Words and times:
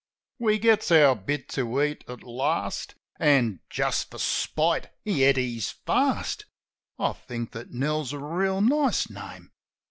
We 0.39 0.57
gets 0.57 0.89
our 0.91 1.15
bit 1.15 1.47
to 1.49 1.79
eat 1.83 2.03
at 2.07 2.23
last. 2.23 2.95
(An', 3.19 3.59
just 3.69 4.09
for 4.09 4.17
spite, 4.17 4.89
he 5.05 5.23
et 5.25 5.37
his 5.37 5.69
fast)... 5.69 6.47
I 6.97 7.13
think 7.13 7.51
that 7.51 7.69
Nell's 7.69 8.11
a 8.11 8.17
reel 8.17 8.61
nice 8.61 9.11
name 9.11 9.51